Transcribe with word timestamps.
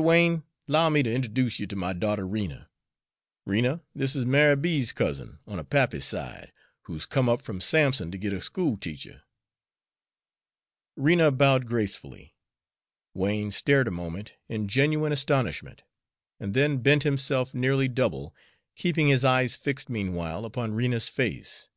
Wain, 0.00 0.44
'low 0.68 0.90
me 0.90 1.02
to 1.02 1.10
int'oduce 1.12 1.58
you 1.58 1.66
to 1.66 1.74
my 1.74 1.92
daughter 1.92 2.24
Rena. 2.24 2.70
Rena, 3.44 3.82
this 3.96 4.14
is 4.14 4.24
Ma'y 4.24 4.54
B.'s 4.54 4.92
cousin 4.92 5.40
on 5.44 5.58
her 5.58 5.64
pappy's 5.64 6.04
side, 6.04 6.52
who's 6.82 7.04
come 7.04 7.28
up 7.28 7.42
from 7.42 7.60
Sampson 7.60 8.12
to 8.12 8.16
git 8.16 8.32
a 8.32 8.40
school 8.40 8.76
teacher." 8.76 9.24
Rena 10.94 11.32
bowed 11.32 11.66
gracefully. 11.66 12.36
Wain 13.12 13.50
stared 13.50 13.88
a 13.88 13.90
moment 13.90 14.34
in 14.48 14.68
genuine 14.68 15.10
astonishment, 15.10 15.82
and 16.38 16.54
then 16.54 16.78
bent 16.78 17.02
himself 17.02 17.52
nearly 17.52 17.88
double, 17.88 18.32
keeping 18.76 19.08
his 19.08 19.24
eyes 19.24 19.56
fixed 19.56 19.88
meanwhile 19.90 20.44
upon 20.44 20.74
Rena's 20.74 21.08
face. 21.08 21.70